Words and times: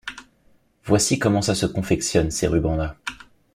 Voici 0.83 1.19
comment 1.19 1.43
ça 1.43 1.53
se 1.53 1.67
confectionne, 1.67 2.31
ces 2.31 2.47
rubans-là. 2.47 2.95